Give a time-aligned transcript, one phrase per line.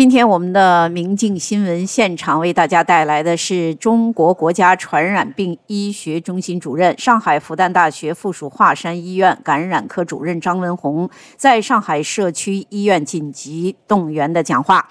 [0.00, 14.88] 今天我们的明镜新闻现场为大家带来的是中国国家传染病医学中心主任、上海复旦大学附属华山医院感染科主任张文宏在上海社区医院紧急动员的讲话。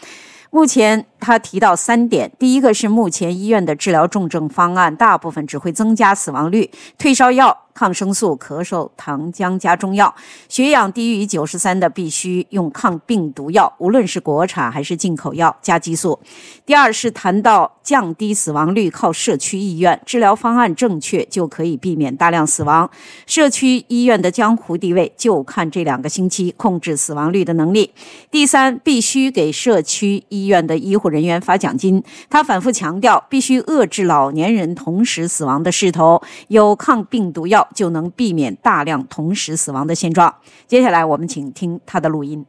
[0.52, 6.70] 目前，他提到三点：第一个是目前医院的治疗重症方案大部分只会增加死亡率，
[7.00, 10.14] 退烧药、抗生素、咳嗽、糖浆加中药，
[10.50, 16.20] 血氧低于九十三的必须用抗病毒药，无论是国产还是进口药加激素。
[16.66, 22.92] 第二是谈到降低死亡率靠社区医院，治疗方案正确就可以避免大量死亡。
[23.26, 27.94] 社区医院的江湖地位就看这两个星期控制死亡率的能力。
[28.30, 32.04] 第三，必须给社区医院的医护人员发奖金。
[32.30, 40.34] 他反复强调，必须遏制老年人同时死亡的势头，有抗病毒药就能避免大量同时死亡的现状。
[40.68, 42.46] 接下来，我们请听他的录音。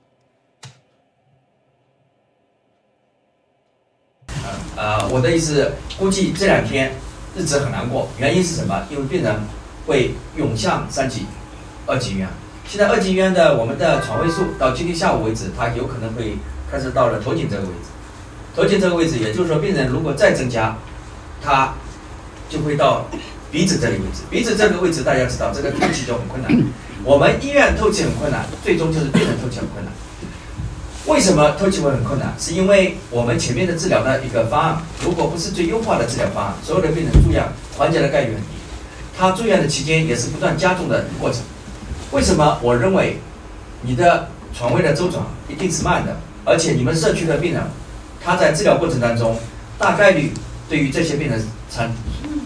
[4.77, 6.94] 呃，我的意思，估计这两天
[7.36, 8.86] 日子很难过，原因是什么？
[8.91, 9.34] 因为病人
[9.86, 11.27] 会涌向三级、
[11.87, 12.28] 二级医院。
[12.66, 16.37] 现在二级医院的我们的床位数到今天下午为止，它有可能会
[16.70, 17.91] 开始到了头颈这个位置。
[18.55, 20.77] 头颈这个位置，也就是说，病人如果再增加，
[21.42, 21.75] 他
[22.48, 23.06] 就会到
[23.51, 24.23] 鼻子这个位置。
[24.31, 26.51] 鼻子这个位置，大家知道，这个 透气就很困难。
[27.03, 29.93] 我们医院透气很困难，最终就是病人透气很困难。
[31.06, 32.34] 为什么透气会很困难？
[32.39, 37.43] 是因为我们前面的治疗的一个方案，如果不是最优化的治疗方案，所有的病人住院
[37.77, 38.48] 缓解的概率很低。
[39.19, 41.41] 他住院的期间也是不断加重的过程。
[42.12, 42.59] 为什么？
[42.62, 43.19] 我认为
[43.83, 47.62] 你的床位的周转一定是慢的，而且你们社区的病人，
[48.23, 49.37] 他在治疗过程当中，
[49.78, 50.33] 大概率
[50.69, 51.91] 对于这些病人产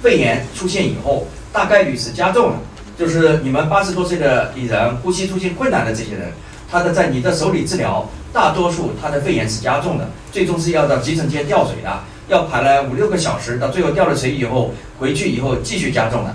[0.05, 2.59] 肺炎出现以后，大概率是加重了。
[2.99, 6.31] 就是你们八十多岁的人，呼吸出现困难的这些人，
[6.71, 8.07] 他的在你的手里治疗。
[8.31, 16.35] 大多数他的肺炎是加重的，最终是要到急诊间吊水的，要排了五六个小时，到最后吊了水以后，回去以后继续加重的，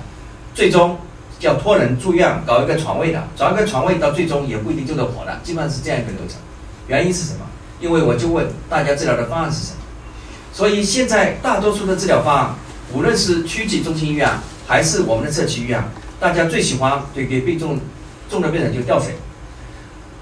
[0.55, 0.97] 最终
[1.41, 6.37] 要托人住院搞一个床位的，找一个床位到最终也不一定救得活的，基本上是这样一个流程。
[6.87, 7.41] 原因是什么？
[7.79, 9.77] 因为我就问大家治疗的方案是什么？
[10.53, 12.55] 所以现在大多数的治疗方案，
[12.93, 14.29] 无论是区级中心医院
[14.67, 15.83] 还是我们的社区医院，
[16.19, 17.79] 大家最喜欢对给病重
[18.29, 19.15] 重的病人就吊水。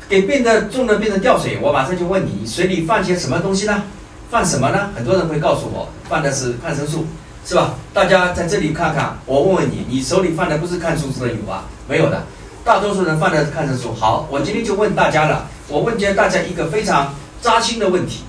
[0.10, 3.84] 给病的重的病人吊水，我马上就问你，水里放些什么东西呢？
[4.30, 4.90] 放什么呢？
[4.96, 7.06] 很多人会告诉我，放的是抗生素，
[7.46, 7.76] 是吧？
[7.94, 11.66] 大家在这里看看，我问问你，你手里放的不是抗生素的有吧？
[11.88, 12.24] 没有的，
[12.64, 13.94] 大多数人放的是抗生素。
[13.94, 18.24] 好，我今天就问大家了，我问大家一个非常扎心的问题：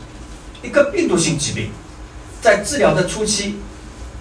[0.63, 1.71] 一个病毒性疾病，
[2.41, 3.57] 在治疗的初期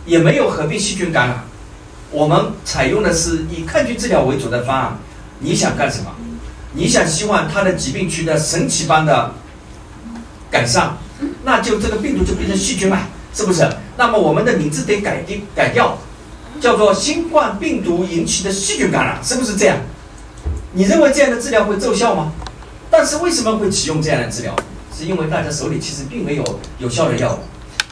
[0.08, 1.44] 也没有合并细菌感染，
[2.12, 4.98] 我们采用的是以抗菌治疗为主的方案，
[5.40, 6.06] 你想干什么？
[6.74, 9.34] 你想希望他的疾病取得神奇般的
[10.50, 10.98] 改善，
[11.44, 12.98] 那就这个病毒就变成细菌了，
[13.34, 13.68] 是不是？
[13.98, 15.98] 那么我们的名字得改掉，改掉，
[16.62, 19.78] 叫做新冠病毒引起的细菌感染，是不是这样？
[20.72, 22.32] 你认为这样的治疗会奏效吗？
[22.90, 24.56] 但是为什么会启用这样的治疗？
[24.98, 27.40] 是因为大家手里其实并没有有效的药物。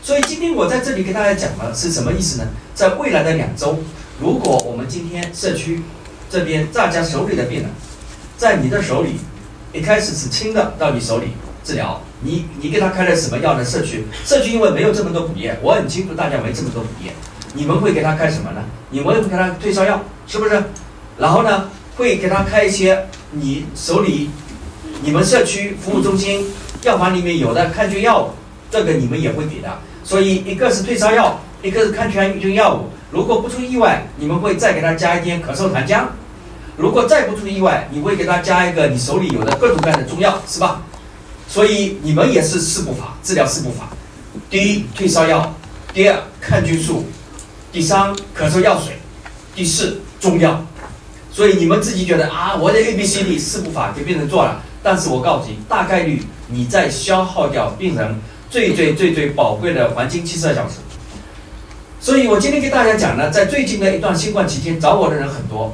[0.06, 2.48] 所以今天我在这里给大家讲的是什么意思呢？
[2.76, 3.80] 在未来的两周，
[4.22, 5.82] 如果我们今天社区
[6.30, 7.70] 这边大家手里的病人。
[8.38, 9.16] 在你的手里，
[9.74, 11.30] 一开始是轻的，到你手里
[11.64, 13.66] 治疗，你你给他开了什么药呢？
[13.66, 17.12] 社区社区因为没有这么多补液，我很清楚大家没这么多补液，
[17.56, 18.64] 你们会给他开什么呢？
[18.92, 20.64] 你们会给他退烧药，是不是？
[21.18, 24.30] 然后呢，会给他开一些你手里
[25.02, 26.46] 你们社区服务中心
[26.84, 28.30] 药房里面有的抗菌药物，
[28.70, 29.80] 这个你们也会给的。
[30.06, 32.90] 所以一个是退烧药，一个是抗菌药物。
[33.12, 36.06] 如果不出意外，你们会再给他加一点咳嗽糖浆。
[36.78, 40.82] 如果再不出意外，你会给他加一个你手里有的各种各样的中药，是吧？
[41.48, 43.90] 所以你们也是四步法治疗四步法：
[44.50, 45.42] 第一，退烧药；
[45.92, 47.04] 第二，抗菌素；
[47.72, 48.94] 第三，咳嗽药水；
[49.56, 50.64] 第四，中药。
[51.32, 58.20] 所以你们自己觉得啊，我的 A、B、C、D 四步法给病人做了，但是我告诉你，大概率你在消耗掉病人
[58.50, 60.76] 最最最最宝贵的黄金七十二小时。
[62.00, 65.74] 所以我今天给大家讲呢，在最近的一段新冠期间，找我的人很多。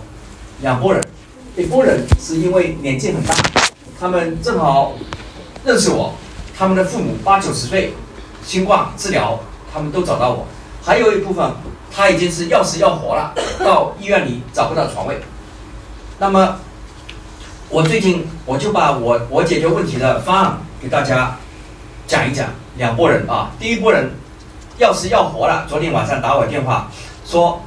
[0.61, 1.03] 两拨人，
[1.57, 3.35] 一拨人是因为年纪很大，
[3.99, 4.93] 他们正好
[5.65, 6.13] 认识我，
[6.57, 7.93] 他们的父母八九十岁，
[8.45, 9.39] 新冠治疗
[9.73, 10.45] 他们都找到我。
[10.83, 11.51] 还有一部分
[11.91, 15.19] 他已经是要死要活了，到医院里找不到床位。
[16.19, 16.59] 那么
[17.69, 21.37] 我最近我就把我我解决问题的方案给大家
[22.11, 22.49] 讲一讲。
[22.75, 24.11] 两拨人啊，第一拨人
[24.77, 26.91] 要死要活了，昨天晚上打我电话
[27.25, 27.61] 说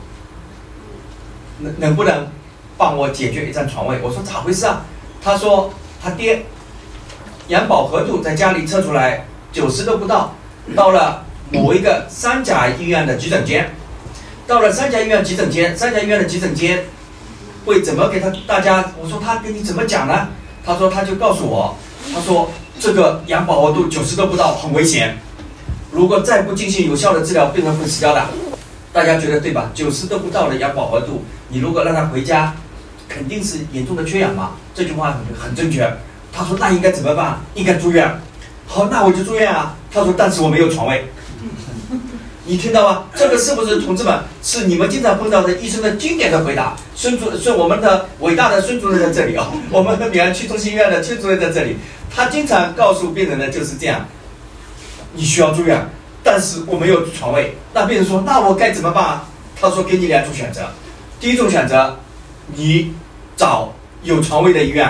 [1.61, 2.29] 能能不能。
[2.77, 4.83] 帮我解决一张床位，我说咋回事啊？
[5.23, 6.45] 他说他爹
[7.47, 10.35] 杨饱和度在家里测出来九十都不到，
[10.75, 13.73] 到了某一个三甲医院的急诊间，
[14.45, 16.85] 到了三甲医院急诊间，三甲医院的急诊间
[17.65, 18.91] 会怎么给他大家？
[19.01, 20.31] 我说他给你怎么讲呢？
[20.67, 21.77] 他说他就告诉我，
[22.13, 25.17] 他说这个氧饱和度九十都不到，很危险。
[25.91, 28.27] 如果再不进行有效的治疗，病人会死掉的。
[28.93, 29.71] 大家觉得对吧？
[29.75, 32.55] 九十都不到的氧饱和度，你如果让他回家，
[33.09, 34.53] 肯定是严重的缺氧嘛。
[34.75, 35.89] 这句话很很正确。
[36.33, 37.41] 他说那应该怎么办？
[37.55, 38.09] 应该住院。
[38.67, 39.77] 好，那我就住院啊。
[39.93, 41.05] 他说但是我没有床位。
[42.47, 43.05] 你听到吗？
[43.17, 44.19] 这个是不是同志们？
[44.43, 46.77] 是你们经常碰到的医生的经典的回答。
[46.95, 49.51] 孙主是我们的伟大的孙主任在这里啊。
[49.73, 51.77] 我们的闽安区中心医院的邱主任在这里，
[52.15, 54.07] 他经常告诉病人的就是这样。
[55.15, 55.89] 你需要住院，
[56.23, 57.57] 但是我没有床位。
[57.73, 59.25] 那病人说：“那我该怎么办啊？”
[59.59, 60.63] 他说：“给你两种选择。
[61.19, 61.97] 第一种选择，
[62.55, 62.93] 你
[63.37, 64.87] 找有床位的医院。”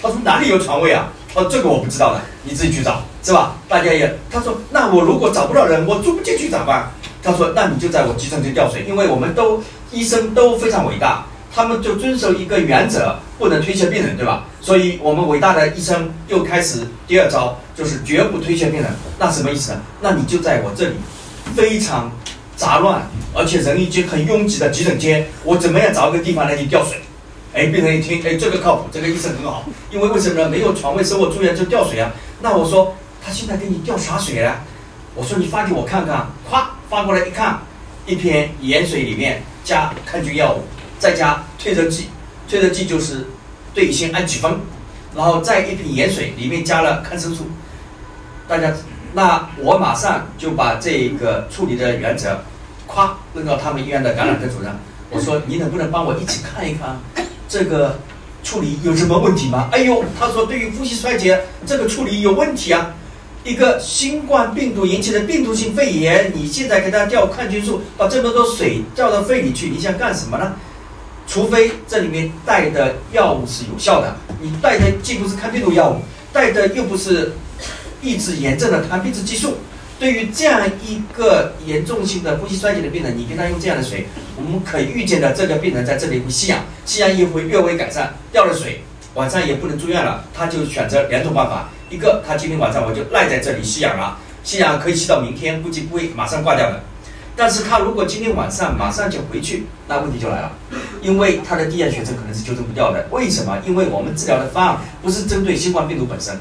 [0.00, 6.92] 他说：“哪里有床位啊？”他说：“这个我不知道的，你自己去找，是吧？”大家也他说：“那我如果找不到人，我住不进去咋办？”
[7.22, 9.60] 他说：“那你就在我急诊间吊水，因为我们都
[9.90, 11.26] 医生都非常伟大。”
[11.56, 14.44] 他们就遵守一个原则，不能推卸病人，对吧？
[14.60, 18.90] 所以，我们伟大的医生又开始第二招，就是绝不推卸病人。
[19.20, 19.80] 那什么意思呢？
[20.00, 20.94] 那你就在我这里，
[21.54, 22.10] 非常
[22.56, 27.00] 杂乱，而且人已经很拥挤的急诊间，我怎么样找一个地方来你吊水？
[27.52, 29.64] 哎，病人一听，哎，这个靠谱，这个医生很好。
[29.92, 30.48] 因为为什么呢？
[30.48, 32.10] 没有床位，所以我住院就吊水啊。
[32.42, 32.92] 那我说，
[33.24, 34.60] 他现在给你吊啥水啊？
[35.14, 36.26] 我说你发给我看看。
[36.50, 37.60] 咵，发过来一看，
[38.04, 40.62] 一片盐水里面加抗菌药物。
[40.98, 42.08] 再加退热剂，
[42.48, 43.26] 退热剂就是
[43.74, 44.54] 对乙酰氨基酚，
[45.14, 47.46] 然后再一瓶盐水，里面加了抗生素。
[48.48, 48.72] 大家，
[49.12, 52.42] 那我马上就把这个处理的原则，
[52.88, 54.72] 咵扔到他们医院的感染科主任。
[55.10, 56.98] 我说你能不能帮我一起看一看，
[57.48, 57.98] 这个
[58.42, 59.68] 处理有什么问题吗？
[59.72, 62.94] 哎呦，他说对于呼吸衰竭这个处理有问题啊。
[63.44, 70.54] 一个新冠病毒引起的病毒性肺炎，你现在给他调抗菌素，把这么多水调到肺里去，你想干什么呢？
[71.26, 76.00] 除非这里面带的药物是有效的，你带的既不是抗病毒药物，
[76.32, 77.34] 带的又不是
[78.00, 79.58] 抑制炎症的抗病毒激素。
[79.98, 84.06] 对于这样一个严重性的呼吸衰竭的病人，你给他用这样的水，
[84.36, 88.14] 我们可以预见的这个病人在这里会吸氧，吸氧也会略微改善。
[88.32, 88.82] 掉了水，
[89.12, 96.82] 晚上也不能住院了，他就选择两种办法：一个，他今天晚上我就赖在这里吸氧了，吸氧可以吸到明天，估计不会马上挂掉的。
[97.36, 100.52] 但是他如果今天晚上马上就回去，那问题就来了，
[101.00, 103.06] 因为他的低氧血症可能是纠正不掉的。
[103.12, 103.56] 为什么？
[103.64, 106.36] 因为我们治疗的方案不是针对新冠病毒本身，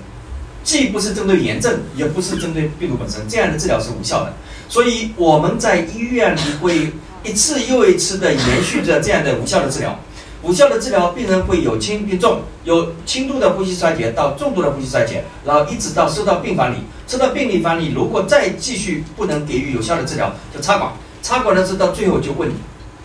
[0.64, 4.34] 既不是针对炎症，也不是针对病毒本身，这样的治疗是无效的。
[4.70, 6.92] 所以我们在医院里会
[7.24, 10.00] 一次又一次的延续着这样的无效的治疗。
[10.44, 20.92] 无效的治疗，病人会有轻病重，有轻度的呼吸衰竭到重度的呼吸衰竭，然后一直到收到病房里，收到病历房里，如果再继续不能给予有效的治疗，就插管。
[21.22, 22.56] 插管的时候到最后就问你，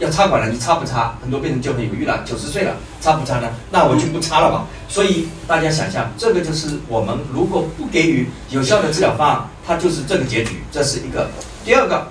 [0.00, 1.17] 要插管了，你插不插？
[1.23, 3.49] 很多病人就很犹豫了，九十岁了，插不插呢？
[3.70, 4.67] 那我就不插了吧。
[4.88, 10.61] 所以大家想象，这个就是我们如果不给予有效的治疗方案，它就是这个结局。
[10.73, 11.31] 这是一个。
[11.64, 12.08] 第二个，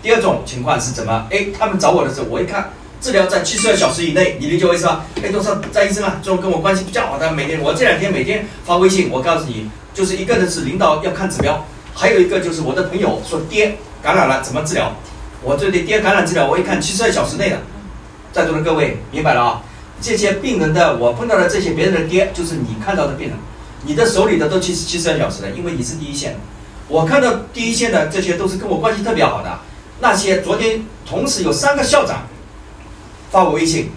[0.00, 1.26] 第二种情况是怎么？
[1.32, 2.70] 哎，他们找我的时候，我一看。
[3.02, 5.04] 治疗在七十二小时以内，你理解我意思吧？
[5.20, 14.92] 哎，都说张医生啊，这种跟我关系比较好的，每天我这两天每天发微信，我告诉你，就是一个人是领导要看指标，还有一个就是我的朋友说爹感染了怎么治疗？
[15.42, 17.58] 我这里爹感染治疗，我一看七十二小时内的，
[18.32, 19.62] 在座的各位明白了啊？
[20.00, 23.36] 这些病人的我碰到的这些别人的爹，就是你看到的病人，
[23.84, 26.36] 你的手里的都七十七十二小时的，因为你是第一线，
[26.86, 29.58] 我看到第一线的这些都是跟我关系特别好的，
[29.98, 32.22] 那些昨天同时有三个校长。
[33.32, 33.90] 发我微信，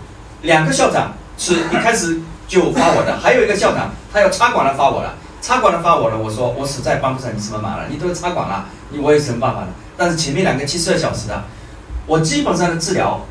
[0.44, 9.68] 两个校长是一开始就发我的，还有一个校长他要插管了发我了，插管了发我了，我说我实在帮不上你什么忙了，你都插管了，你我有什么办法呢？
[9.98, 11.44] 但是前面两个七十二小时的，
[12.06, 13.26] 我基本上的治疗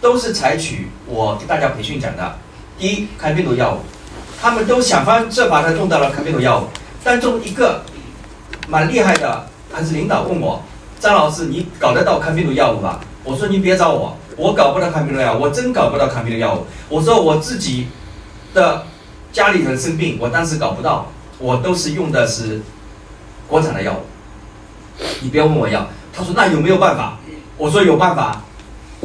[0.00, 2.36] 都是采取我给大家培训讲的，
[2.78, 3.78] 第一抗病毒药物，
[4.40, 6.68] 他们都想方设法的用到了抗病毒药物，
[7.02, 7.82] 当中一个
[8.68, 10.62] 蛮厉害的还是领导问我，
[11.00, 13.00] 张老师你搞得到抗病毒药物吧？
[13.24, 14.16] 我说你别找我。
[14.38, 16.64] 我搞不到抗病毒药，我真搞不到抗病毒药物。
[16.88, 17.88] 我说我自己
[18.54, 18.84] 的
[19.32, 22.62] 家里人生病，我当时搞不到，我都是用的是
[23.48, 25.04] 国产的药物。
[25.20, 25.88] 你不要问我要。
[26.12, 27.18] 他说那有没有办法？
[27.56, 28.40] 我说有办法。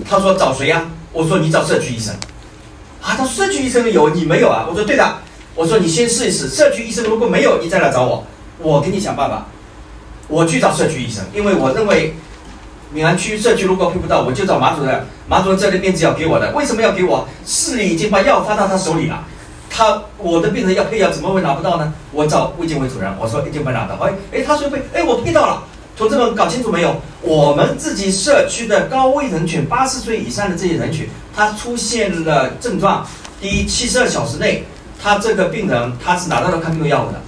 [0.08, 0.86] 他说找谁呀？
[1.12, 2.13] 我说你找社区医生。
[3.02, 4.68] 啊，他说社区医生有，你没有啊？
[4.70, 5.16] 我说对的。
[5.56, 8.24] 我说你先试一试，社区医生如果没有，你再来找我，
[8.60, 9.48] 我给你想办法。
[10.28, 12.13] 我去找社区医生，因为我认为。
[12.94, 15.04] 闵安区社区如果配不到，我就找马主任。
[15.28, 17.28] 马主任这里面子要给我的，为什么要给我？
[17.46, 19.24] 市里已经把药发到他手里了，
[19.70, 21.92] 他我的病人要配药，怎么会拿不到呢？
[22.12, 23.96] 我找卫健委主任，我说一定会拿到。
[23.96, 25.64] 哎哎，他说配，哎，我配到了。
[25.98, 26.96] 同志们搞清楚没有？
[27.22, 33.06] 我们自己社区的高危人群，八十岁以上的这些人群，他出现了症状，
[33.42, 34.64] 第一，七十二小时内，
[35.02, 37.20] 他这个病人他是拿到了抗病毒药物的。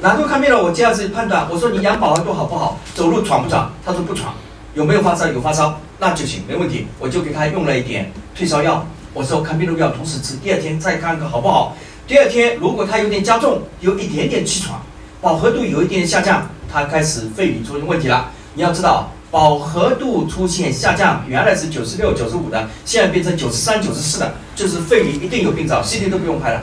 [0.00, 2.78] 拿到抗病了，我第二次判断，我说你氧饱和度好不好？
[2.94, 3.68] 走路喘不喘？
[3.84, 4.32] 他说不喘。
[4.74, 5.26] 有没有发烧？
[5.26, 6.86] 有发烧，那就行，没问题。
[6.98, 8.86] 我就给他用了一点退烧药。
[9.12, 11.76] 我说抗病毒药同时吃，第二天再看看好不好。
[12.06, 14.80] 第二天如果他有点加重，有一点点气喘，
[15.20, 16.48] 饱和度有一点下降。
[16.72, 18.30] 他开始肺里出现问题了。
[18.54, 26.62] 你要知道，饱和度出现下降，原来是九十六、九十五的，现在变成九十三、九十四的，就是肺里一定有病灶，CT 都不用拍了。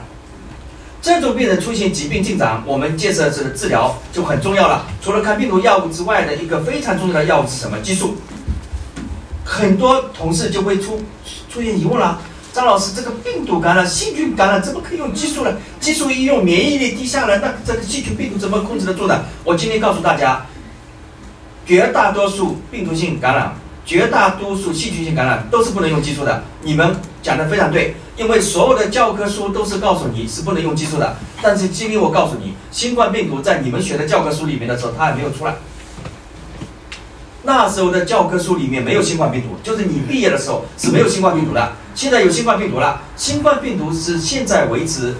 [1.08, 4.86] 这种病人出现疾病进展，我们建设这个治疗就很重要了。
[5.02, 7.80] 除了看病毒药物之外的一个非常重要的药物是什么？
[7.80, 8.18] 激素。
[9.46, 11.02] 很多同事就会出
[11.50, 12.20] 出现疑问了：
[12.52, 15.56] 张老师，这个病毒感染、细菌感染怎么可以用激素呢？
[15.80, 19.24] 激素一用，免疫力低下来，那这个细菌病毒怎么控制得住呢？
[19.46, 20.46] 我今天告诉大家，
[21.66, 23.56] 绝大多数病毒性感染、
[23.88, 26.44] 绝大多数细菌性感染都是不能用激素的。
[26.62, 31.15] 你们讲的非常对，因为所有的教科书都是告诉你是不能用激素的。
[31.41, 35.56] 但是今天我告诉你，新冠病毒在你们学的教科书里面的时候，它还没有出来。
[37.44, 41.72] 那时候的教科书里面没有新冠病毒，就是你毕业的时候是没有新冠病毒的。
[41.96, 45.15] 现在有新冠病毒了，新冠病毒是现在为止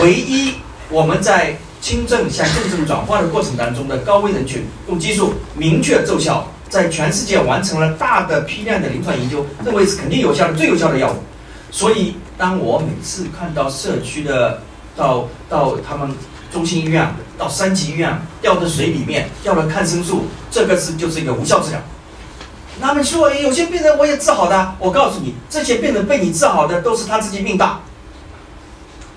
[0.00, 0.54] 唯一
[0.88, 11.16] 我们在轻症向重症转化的过程当中的高危人群用激素明确奏效，在全世界完成了大的批量的临床研究，认为是肯定有效的、最有效的药物。
[11.70, 14.62] 所以，当我每次看到社区的
[14.96, 16.14] 到到他们。
[16.52, 21.80] 中心医院到三级医院掉到水里面，掉了抗生素，这个是就是一个无效治疗。
[22.80, 27.80] 他们说有些病人我也治好的，我告诉你，这些病人被你治好的都是他自己命大，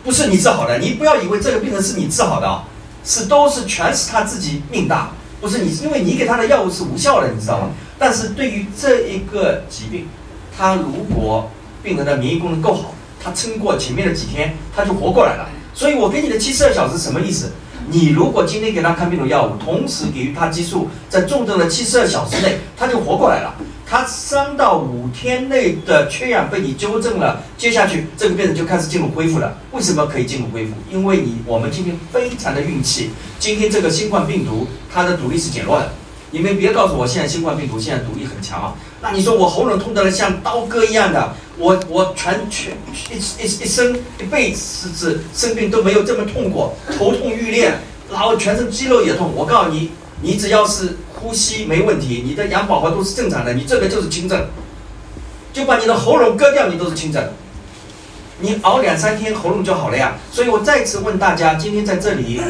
[0.04, 0.80] 不是你治好的。
[0.80, 2.64] 你不要以为这个病人是你治好的啊，
[3.06, 7.70] 是都是全是他自己命大，不是你，因为你给他的药物是无效的，你知道吗？
[8.00, 10.08] 但是对于这一个疾病，
[10.56, 11.50] 他如果
[11.84, 15.48] 病人的免疫功能够好，他撑过前面的几天，他就活过来了。
[15.74, 17.52] 所以我给你的七十二小时什么意思？
[17.90, 23.56] 你如果今天给他抗病毒药物，同时给予他激素，在重症的七十二小时内，他就活过来了。
[23.90, 29.58] 他三到五天内的缺氧被你纠正了，接下去这个病人就开始进入恢复了。
[29.72, 30.74] 为什么可以进入恢复？
[30.92, 35.90] 因为你我们今天非常的运气，今天这个新冠病毒它的毒力是减弱的。
[36.32, 38.76] 你们别告诉我现在新冠病毒现在毒力很强啊！
[39.02, 42.76] 那你说我喉咙痛得像刀割一样的，我我全全
[43.10, 47.74] 一一一生一辈子是生病都没有这么痛过，头痛欲裂，
[48.12, 49.32] 然后全身肌肉也痛。
[49.34, 49.92] 我告诉你，
[50.22, 54.46] 你只要是呼吸没问题，你的氧饱和度是正常的，你这个就是轻症，
[55.54, 57.24] 就把你的喉咙割掉，你都是轻症。
[58.40, 60.16] 你熬两三天喉咙就好了呀。
[60.32, 62.42] 所以我再次问大家，今天在这里，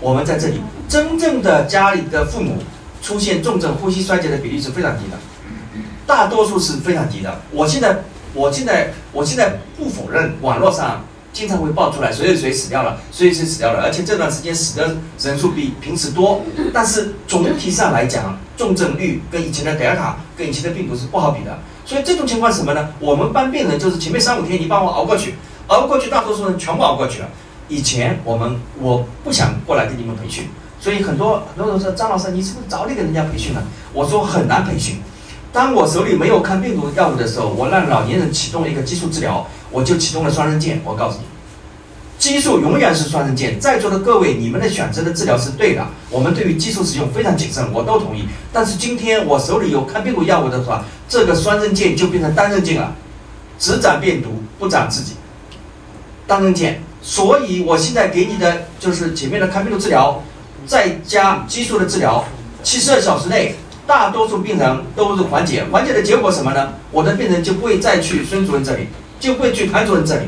[0.00, 2.58] 我们在这里，真正的家里的父母。
[3.02, 5.18] 出现重症呼吸衰竭的比例是非常低的，
[6.06, 7.38] 大多数是非常低的。
[7.50, 7.98] 我现在，
[8.32, 16.40] 我现在，我现在不否认网络上经常会爆出来谁谁谁死掉了，谁谁死掉了，而且这段时间死的人数比平时多。
[16.72, 21.58] 但是总体上来讲，重症率跟以前的德尔塔、跟以前的病毒是不好比的。
[21.84, 22.88] 所以这种情况是什么呢？
[23.00, 25.34] 我们帮病人就是前面三五天你帮我熬过去，
[25.66, 27.28] 熬过去，大多数人全部熬过去了。
[27.66, 30.48] 以前我们我不想过来给你们培训。
[30.78, 33.62] 所以很多很多人说张老师，你是不是早点给人家培训了？
[33.92, 34.98] 我说很难培训。
[35.52, 40.80] 当我手里没有抗病毒药物的时候，我让老年人启动了一个激素治疗，我就启动了双刃剑。
[40.84, 41.24] 我告诉你，
[42.16, 43.58] 激素永远是双刃剑。
[43.58, 45.84] 在座的各位，你们的选择的治疗是对的。
[46.08, 48.28] 我们对于激素使用非常谨慎，我都同意。
[48.52, 52.94] 但是今天我手里有抗病毒药物的话，这个双刃剑就变成单刃剑了，
[53.58, 54.28] 只斩病毒
[54.60, 55.14] 不斩自己。
[56.26, 56.80] 单刃剑。
[57.02, 60.22] 所以我现在给你的就是前面的抗病毒治疗。
[60.66, 62.24] 再加激素的治疗，
[62.62, 63.54] 七十二小时内，
[63.86, 65.62] 大多数病人都是缓解。
[65.70, 66.72] 缓解的结果什么呢？
[66.90, 68.86] 我的病人就不会再去孙主任这里，
[69.24, 70.26] 就不会去谭主任这里。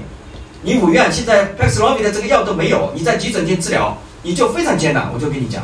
[0.62, 5.10] 你五院现在 Paxlovid 的这个药都没有，你在急诊间治疗，你就非常艰难。
[5.12, 5.62] 我就跟你讲，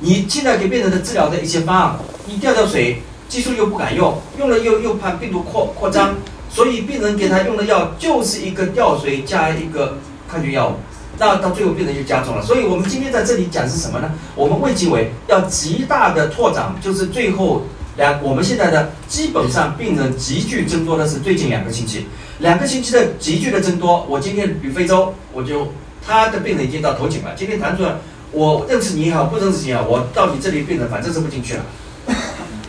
[0.00, 1.96] 你现在给病人的治疗的一些方案，
[2.26, 6.16] 你吊吊水，激素又不敢用，用了又又怕病毒扩扩张，
[6.50, 9.96] 所以病人给他用的药就是一个吊水加一个
[10.28, 10.74] 抗菌药物。
[11.18, 14.10] 那到最后病人就加重了，所以我们今天在这里讲是什么呢？
[14.34, 17.62] 我们卫计委要极大的拓展，就是最后
[17.96, 22.06] 两，我们现在的基本上病人急剧增多的是最近两个星期，
[22.38, 24.06] 两个星期的急剧的增多。
[24.08, 25.72] 我今天旅非洲，我就
[26.06, 27.32] 他的病人已经到头颈了。
[27.36, 27.96] 今天谭主任，
[28.32, 31.64] 我认识你也好，不认识你也好，我到你这里病人反正是不进去了，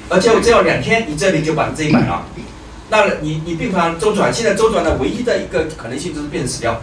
[0.09, 2.25] 而且我只要两天，你这里就百分之一百了。
[2.89, 6.81] 那你你病房周转，现在周转的唯一的一个可能性就是病人死掉。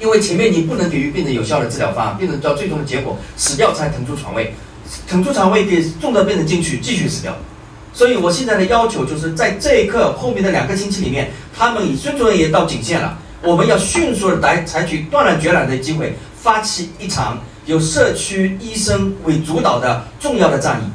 [0.00, 4.54] 因为前面你不能给予病人有效的治疗方案，病人到最终的结果死掉才腾出床位，
[5.06, 7.36] 腾出床位给重症病人进去继续死掉。
[7.92, 20.90] 所以我现在的要求就是在这一刻后面的两个星期里面，他们以孙主任也到警线了，我们要迅速的来采取断然决然的机会，发起一场由社区医生为主导的重要的战役。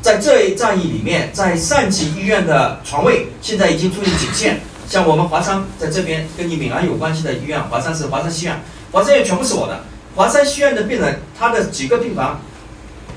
[0.00, 8.58] 在这一战役里面，在上级医院的床位现在已经出现颈线，像我们华山在这边跟你闽安有关系的医院，华山是华山西院，
[8.90, 9.84] 华山院全部是我的。
[10.16, 12.40] 华山西院的病人，他的几个病房，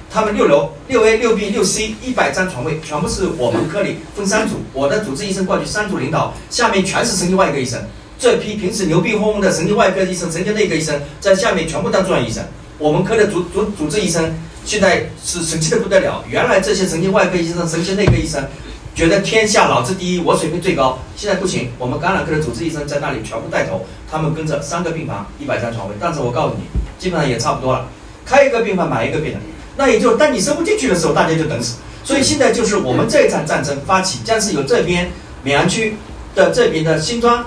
[0.10, 7.82] 他们六楼六 A、六 B、六 C 一百张床位，全部是我们科里分三组，我的主治医生过去三组领导，下面全是神经外科医生。
[8.20, 12.44] 这批平时牛逼哄哄的神经外科医生、神经内科医生，在下面全部当住院医生。
[12.78, 14.34] 我们科的主主主治医生。
[14.66, 16.22] 现在是神奇的不得了。
[16.28, 18.46] 原来这些神经外科医生、神经内科医生
[18.94, 21.00] 觉得天下老子第一，我水平最高。
[21.16, 25.96] 现在不行，我们感染科的主治医生在那里全部带头，他们跟着三个病房一百张床位。
[25.98, 26.64] 但是我告诉你，
[27.00, 27.88] 基本上也差不多了。
[28.26, 29.40] 开一个病房买一个病人，
[29.78, 31.78] 那也就当你收不进去的时候，大家就等死。
[32.04, 35.12] 所以现在就是我们这一场战争发起，将是由这边
[35.44, 35.98] 闵行区
[36.36, 37.46] 的这边的新庄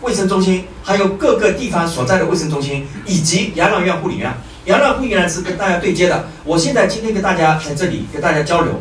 [0.00, 4.32] 卫生中心，还有各个地方所在的卫生中心，以及养老院、护理院。
[4.66, 6.26] 养老护理院是跟大家对接的。
[6.44, 8.72] 我现在今天跟大家在这里跟大家交流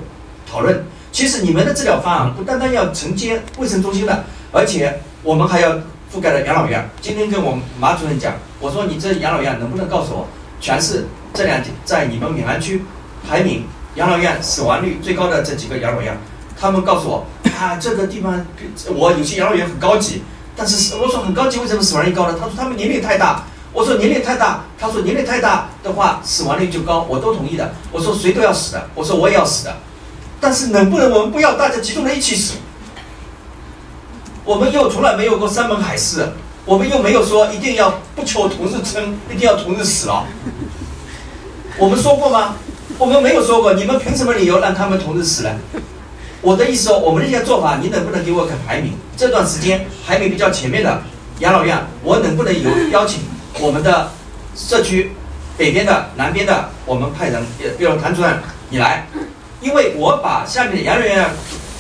[0.50, 0.84] 讨论。
[1.12, 5.74] 其实你们的治疗方案不单单要承接卫生中心的，而且我们还要
[6.14, 6.90] 覆盖了养老院。
[7.02, 10.28] 今天跟我们马主任讲，我说你这养老院能不能告诉我，
[10.66, 12.84] 全市这两天在你们闵行区
[13.30, 16.18] 排名养老院死亡率最高的这几个养老院？
[16.60, 17.24] 他们告诉我
[17.62, 18.44] 啊，这个地方
[18.88, 20.24] 我有些养老院很高级，
[20.56, 22.36] 但是我说很高级，为什么死亡率高呢？
[22.42, 23.44] 他说他们年龄太大。
[23.74, 27.72] 我说年龄太大，他说年龄太大的话死亡率就高，我都同意的。
[27.92, 29.78] 我说谁都要死的，我说我也要死的，
[30.42, 32.56] 但是能不能我们不要大家集中在一起死？
[34.44, 36.28] 我们又从来没有过山盟海誓，
[36.66, 40.26] 我们又没有说一定要不求同日生， 一定要同日死啊。
[41.78, 42.56] 我们说过吗？
[42.98, 45.52] 我们没有说过，你们凭什么理由让他们同日死呢？
[46.42, 48.94] 我的意思说，我们这些做法，你能不能给我个排名？
[49.16, 51.02] 这段时间排名比较前面的
[51.40, 53.22] 养老院，我能不能有邀请？
[53.60, 54.12] 我们的
[54.56, 55.12] 社区
[55.58, 57.44] 北边的、南边的，我们派人，
[57.78, 59.08] 比如谭主任你来，
[59.62, 61.30] 因为我把下面的养老院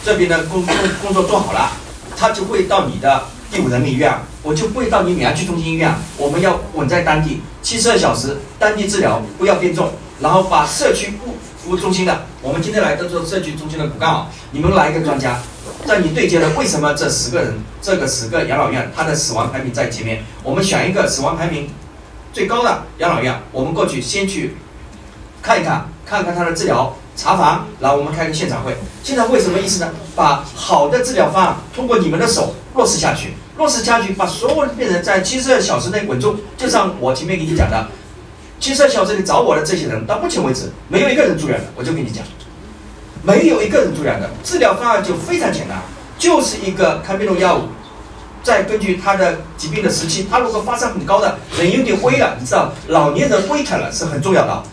[0.03, 1.71] 这边的工工工作做好了，
[2.17, 3.23] 他就会到你的
[3.55, 4.13] 第五人民医院，
[4.43, 5.89] 我就不会到你闵行区中心医院。
[6.17, 15.39] 我们要稳在当地，七十二小时当地治疗，不要变重，然后把社区服服务中心的，我们今天来的做社区中心的骨干啊，你们来一个专家。
[15.85, 20.25] 在你对接了，为什么这十个人，这个十个养老院，他的死亡排名在前面？
[20.43, 21.69] 我们选一个死亡排名
[22.33, 24.57] 最高的养老院，我们过去先去
[25.41, 28.75] 看一看，看看他的治疗查房，然后我们开个现场会。
[29.01, 29.93] 现场会什么意思呢？
[30.13, 36.35] 把好的治疗方案通过你们的手落实下去，落实下去，把所有的病人在七十二小时内稳住。
[36.57, 37.87] 就像我前面给你讲的，
[38.59, 42.23] 七十二小时里找我的这些人，到目前为止没有一个人住院的，我就跟你讲。
[43.23, 45.81] 没有一个人住院的治疗方案就非常简单，
[46.19, 47.63] 就是一个抗病毒药物，
[48.43, 54.63] 再根据他的疾病的时期，他如果发烧很高的，人有点微了，你知道，老年人微疼了是很重要的。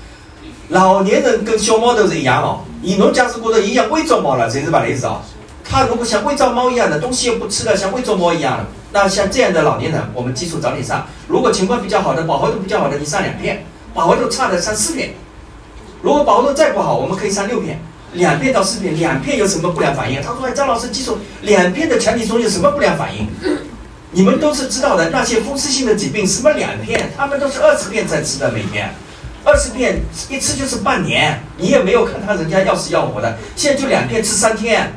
[0.68, 5.22] 老年人跟小猫都是一样哦，你侬假使觉得一样喂着猫了，谁是把雷子啊？
[5.72, 11.06] 他如果像喂着猫一样的东西又不吃了，像喂着猫一样的，那像这样的老年人，我们基础早点上。
[11.26, 13.56] 如果情况比较好的，饱和度比较好的，你上两片；
[13.94, 15.14] 饱和度差的上四片。
[16.02, 17.80] 如果饱和度再不好，我们可以上六片。
[18.12, 20.20] 两片到四片，两片有什么不良反应？
[20.20, 23.26] 他说：“哎，张老师，记住，两片的前提中有什么不良反应？
[24.10, 25.08] 你们都是知道的。
[25.08, 28.94] 那些风湿性的疾病，什么两片，他们都是二十片在吃的，每天
[29.42, 33.38] 二十片一吃就是半年，你也没有看他人家要死要活的。
[33.56, 34.92] 现在就两片吃三天，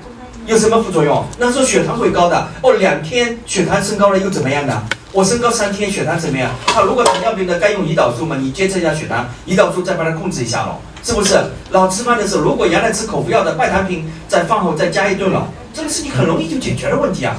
[0.45, 1.25] 有什么副作用？
[1.39, 4.83] 那时候血糖会高的哦，两天血糖升高了又怎么样的？
[5.11, 6.51] 我升高三天血糖怎么样？
[6.67, 17.35] 他如果糖尿病的该用胰岛素嘛，你监测一下血糖，胰岛素再把它控制一下喽。”是不是老吃饭的时候，如果原来吃口服药的拜糖平，在饭后再加一顿了，这个事情很容易就解决了问题啊！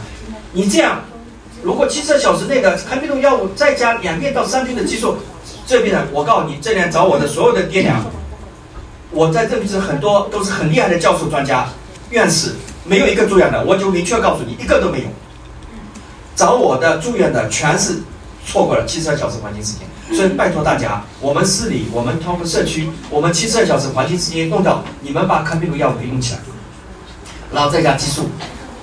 [0.53, 1.01] 你这样，
[1.62, 5.16] 如果七十二小时内的抗病毒药物再加两片到三片的激素，
[5.66, 8.05] 这边呢我告诉你，这边找我的所有的爹娘，
[9.11, 11.66] 我在这边是很多都是很厉害的教授专家、
[12.11, 12.55] 院士，
[12.87, 15.07] 没有一个住院的，我就明确告诉你，一个都没有。
[16.35, 17.99] 找我的住院的全是
[18.46, 19.87] 错过了七十二小时黄金时间。
[20.16, 26.40] 所以拜托大家，我们市里，我们通过社区，我们七十二小时黄金时间弄到，你们把抗病毒药物给用起来，
[27.53, 28.29] 然后再加激素，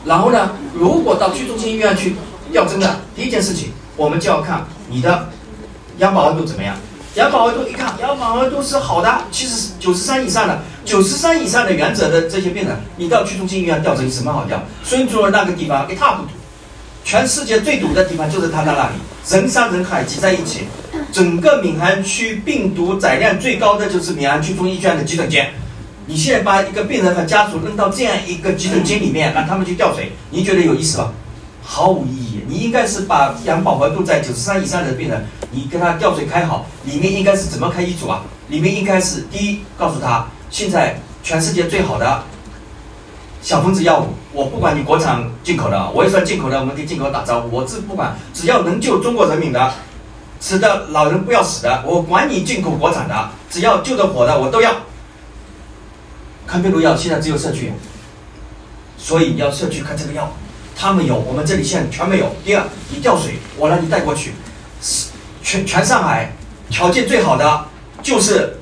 [0.04, 2.18] 然后呢，如果到区中心医院去
[2.52, 5.30] 吊针的，第一件事情，我们就要看你的
[6.00, 6.76] 氧饱和度怎么样。
[7.16, 14.62] 氧饱和度一看，氧饱和度是好的，七十九十三以上的，九十三以上的原则的这些病人，你到区中心医院吊针什么好吊？
[14.84, 16.30] 孙主任那个地方一塌糊涂，
[17.04, 18.96] 全世界最堵的地方就是他在那里。
[19.30, 20.68] 人山人海挤在一起，
[21.12, 25.50] 整个闵行区病毒载量最高的就是闵行区中医院的急诊间。
[26.06, 31.14] 你现在把一个病人和家属扔到这样一个急诊间里面，让他们去吊水，你觉得有意思吗？
[31.64, 32.42] 毫无意义。
[32.46, 38.22] 你应该是把氧饱和度在九十三以上的病人，你跟他吊水开好，里面应该是怎么开医嘱啊？
[38.50, 42.24] 里面应该是第一，告诉他现在全世界最好的
[43.42, 49.74] 小分子药物，我不管你国产进口的，我也算进口的，我们跟进口打招呼，我这不管，只要能救中国人民的，
[50.40, 54.76] 使得老人不要死的，我管你进口国产的，只要救得活的我都要。
[56.46, 57.74] 抗病毒药现在只有社区，
[58.96, 60.32] 所以要社区开这个药。
[60.76, 62.32] 他们有，我们这里现在全没有。
[62.46, 64.34] 第二，你吊水，我让你带过去。
[65.42, 66.32] 全全上海
[66.70, 67.66] 条件最好的
[68.04, 68.58] 就是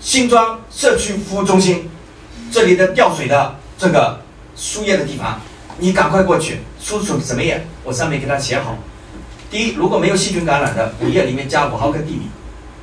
[0.00, 1.88] 新庄社区服务中心，
[2.52, 4.20] 这里的吊水的这个
[4.54, 5.40] 输液的地方，
[5.78, 7.66] 你赶快过去输送什么液？
[7.82, 8.76] 我上面给他写好。
[9.50, 12.28] 第一，如果没有细菌感染的，补液里面加五毫克地米。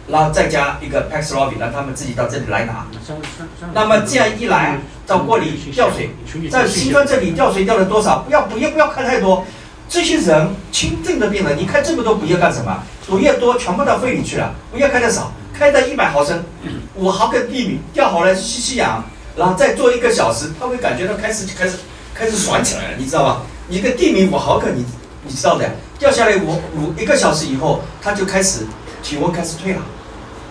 [0.08, 2.88] 然后再加一个 Paxlovid，让他们自己到这里来拿。
[3.74, 6.10] 那么这样一来，到锅里吊水，
[6.50, 8.20] 在新冠这里吊水吊了多少？
[8.28, 9.46] 不要补液，不要开太多。
[9.88, 12.84] 这些人轻症的病人，你开这么多补液干什么？
[13.08, 15.32] 补液多全部到肺里去了，补液开的少，
[15.64, 16.44] 开的一百毫升，
[16.96, 19.02] 五毫克地米吊好了吸吸氧，
[19.38, 21.78] 然后再做一个小时，他会感觉到开始开始
[22.14, 23.44] 开始爽起来了，你知道吧？
[23.70, 24.84] 一个地米五毫克，你
[25.26, 28.68] 你知道的，掉下来五五一个小时以后，他就开始。
[29.02, 29.82] 体温开始退了，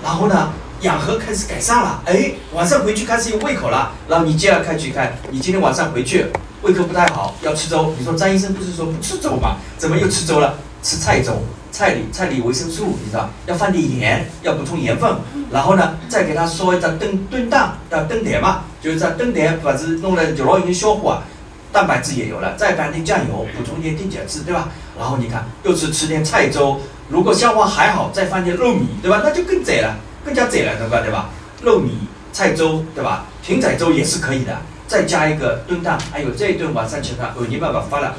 [0.02, 0.50] 然后呢，
[0.82, 6.26] 氧合开始改善了，哎，晚上回去开始有胃口了，然后你接着开去看，你今天晚上回去
[6.62, 7.92] 胃口不太好，要吃粥。
[7.98, 9.56] 你说张医生不是说不吃粥吗？
[9.76, 10.54] 怎么又吃粥了？
[10.80, 15.10] 吃菜粥，菜里菜里维生素，你知道，要放点盐，要补充盐分。
[15.50, 21.24] 然后呢，再给他说一张炖炖蛋，要炖蛋嘛，就是在炖蛋，把子弄了就老已经消化，
[21.72, 24.68] 蛋白质也有了，再放点酱油，补充点电解质，对吧？
[24.98, 26.80] 然后你看，又是吃点菜粥。
[27.08, 29.20] 如果消化还好，再放点肉米，对吧？
[29.24, 31.00] 那就更窄了，更加窄了，对吧？
[31.00, 31.30] 对吧？
[31.62, 31.98] 肉米
[32.32, 33.26] 菜粥，对吧？
[33.42, 34.56] 艇仔粥也是可以的，
[34.92, 38.14] 再加一个炖蛋，还有这一顿晚上吃它，哦，你爸爸发了，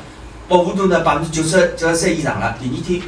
[0.48, 2.58] 饱腹度呢百分之九十九十以上了。
[2.60, 3.00] 第一天，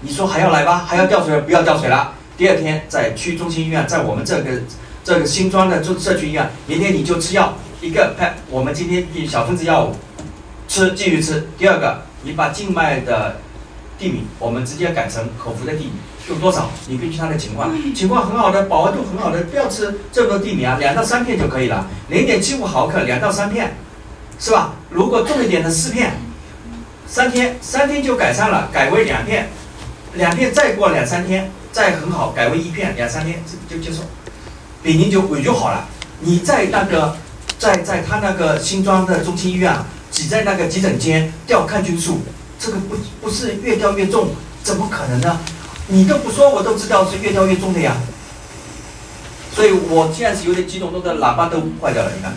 [0.00, 0.84] 你说还要来吧？
[0.84, 1.40] 还要吊水？
[1.42, 2.12] 不要吊水了。
[2.36, 4.50] 第二天在区中心医院，在我们这个
[5.04, 9.94] 这个新庄的中社区医院，明天你就吃药一个，派我们今天用小分子药物
[10.66, 11.46] 吃，继续吃。
[11.56, 13.36] 第二个，你把静脉的。
[13.98, 15.92] 地米，我们直接改成口服的地米，
[16.28, 16.70] 用多少？
[16.86, 23.76] 你根据他的情况，情况很好的，饱和度很好的，不要吃这么多地米啊，两到三片就可以了，零点七五毫克，两到三片，
[24.38, 24.74] 是吧？
[24.90, 26.12] 如果重一点的四片，
[27.06, 29.48] 三天，三天就改善了，改为两片，
[30.14, 34.02] 两片再过两三天再很好，改为一片，两三天就就接受，
[34.82, 35.88] 病人就胃就好了。
[36.20, 37.16] 你在那个
[37.58, 39.74] 在在他那个新庄的中心医院，
[40.10, 42.20] 挤在那个急诊间吊抗菌素。
[42.60, 44.28] 这个不不是越掉越重，
[44.62, 45.40] 怎么可能呢？
[45.92, 47.94] 你都不说，我都知道是越跳越重的呀。
[49.54, 52.32] 所以我现在是有点激动，弄得喇叭都坏掉了，你看。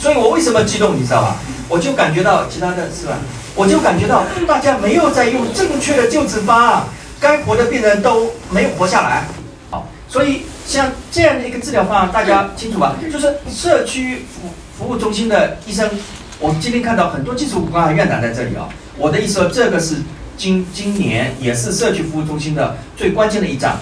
[0.00, 1.36] 所以我为什么激动，你知道吧？
[1.68, 3.18] 我就感觉到其他的是吧？
[3.54, 6.82] 我就感觉到大家没有在用正确的救治方案，
[7.20, 9.28] 该活的病人都没有活下来。
[9.70, 12.96] 好，所以像这样的一个治疗方案，大家清楚吧？
[13.12, 15.88] 就是社区服服务中心的医生。
[16.40, 19.98] 我今天看到很多技术骨干院长在这里啊，我的意思说，这个是
[20.36, 23.78] 今今年也是社区服务中心的最关键的一仗。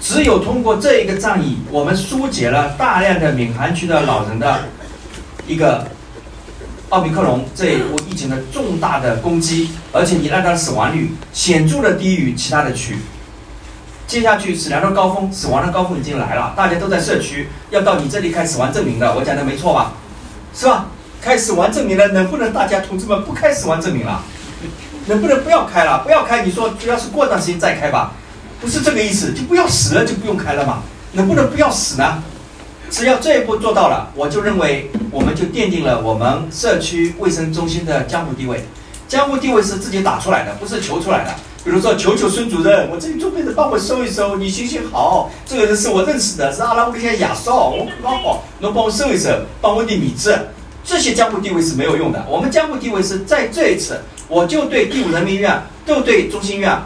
[0.00, 4.64] 只有通过这一个战役，我们疏解了大量的闵行区的老人的
[5.46, 5.86] 一个
[6.90, 12.98] 奥密克戎这一波疫情的重大的攻击，而且你让它的死亡率显著的低于其他的区。
[14.06, 19.94] 接下去死亡的高峰，死亡的高峰已经来了，大家都在社区要到你这里开死亡证明的，我讲的没错吧？
[20.54, 20.86] 是吧？
[21.22, 24.22] 开死亡证明了，能不能大家同志们不开死亡证明了？
[25.06, 26.02] 能不能不要开了？
[26.04, 28.12] 不要开，你说主要是过段时间再开吧，
[28.60, 30.82] 不是这个意思，就不要死了就不用开了嘛？
[31.12, 32.22] 能不能不要死呢？
[32.90, 38.64] 只要这一步做到了，我就认为我们就奠定了我们社区卫生中心的江湖地位。
[39.08, 41.34] 江湖地位是自己打出来的，不是求出来的。
[41.64, 50.38] 比如说，求求孙主任，我这里做病人帮我收一收，你行行好，这个人是我认识的，是阿拉伯里亚少，我刚好能帮我收一收，帮我点米子。
[50.84, 52.22] 这些江湖地位是没有用的。
[52.28, 56.76] 我们江湖地位是在这一次，我就对第五人民医院，就对中心医院，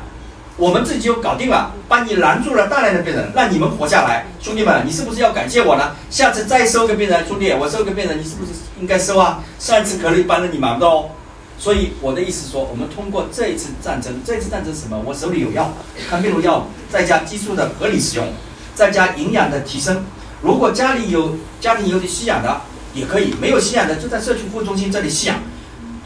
[0.57, 4.27] 我们自己就搞定了，帮你拦住了大量的病人，让你们活下来。
[4.41, 5.93] 兄弟们，你是不是要感谢我呢？
[6.11, 9.43] 下次再收个病人，兄弟，我收个病人，你是不是应该收啊？
[9.59, 11.11] 上一次可能帮了你忙的哦。
[11.59, 15.01] 所以我的意思说，我们通过这一次战争，这次战争什么？
[15.05, 15.73] 我手里有药，
[16.11, 18.27] 抗病毒药，再加激素的合理使用，
[18.75, 20.05] 再加营养的提升。
[20.43, 22.61] 如果家里有家庭有点吸氧的。
[22.95, 25.37] 也可以，没有吸氧的就在社区服务中心这里吸氧，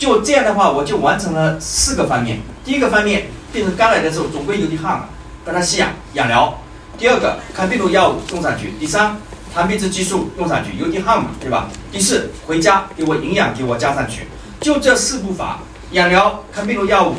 [0.03, 2.41] 就这样的话，我就完成了四个方面。
[2.65, 5.05] 第一个方面，病人刚来的时候总归有点汗，嘛，
[5.45, 6.59] 帮他吸氧养疗。
[6.99, 8.75] 第二个，抗病毒药物用上去。
[8.81, 9.17] 第三，
[9.55, 11.69] 糖皮质激素用上去，有点汗嘛，对吧？
[11.93, 14.27] 第四，回家给我营养给我加上去。
[14.61, 15.61] 就这四步法：
[15.93, 17.15] 养疗、抗病毒药物、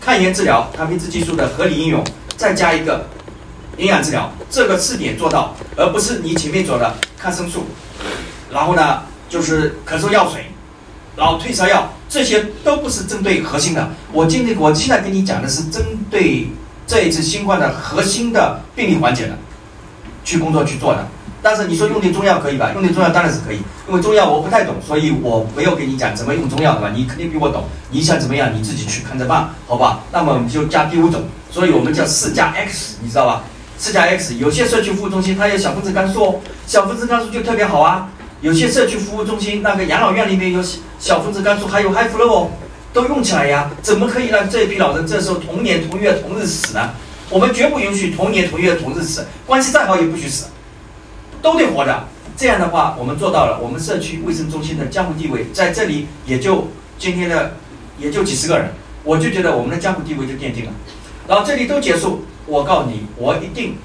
[0.00, 2.04] 抗炎治疗、糖皮质激素的合理应用，
[2.36, 3.06] 再加一个
[3.76, 7.66] 营养治疗，这个四点做到，而不是你前面做的抗生素，
[8.50, 10.44] 然后呢就是咳嗽药水，
[11.16, 13.88] 然后退烧药，这些都不是针对核心的。
[14.12, 16.48] 我今天我现在跟你讲的是针对
[16.86, 19.36] 这一次新冠的核心的病理缓解的，
[20.24, 21.08] 去工作去做的。
[21.42, 22.72] 但是你说用点中药可以吧？
[22.74, 26.92] 用点中药当然是可以，因为中药我不太懂，所以我没有给你讲怎么用中药，对吧？
[26.94, 30.00] 你肯定比我懂，你想怎么样你自己去看着办，好吧？
[30.12, 33.44] 那么我们就加第五种，所以我们叫四加 X，你知道吧？
[33.78, 38.08] 四加 X，有些社区服务中心它有小分子肝素，小分子肝素就特别好啊。
[38.46, 40.62] 有些社区服务中心那个养老院里面有
[41.00, 42.46] 小分子肝素，还有 High Flow，
[42.92, 43.68] 都用起来呀。
[43.82, 46.90] 怎么可以让这一批老人这时候同年同月同日死呢？
[47.28, 50.46] 我们绝不允许同年同月同日死，关系再好也不许死。
[51.42, 52.06] 都得活着，
[52.36, 53.58] 这样的话，我们做到了。
[53.60, 56.68] 我们社区卫生中心的江湖地位在这里也就
[57.00, 57.56] 今天的
[57.98, 58.68] 也就几十个人，
[59.02, 60.72] 我就觉得我们的江湖地位就奠定了。
[61.26, 63.76] 然后这里都结束，我告诉你，我一定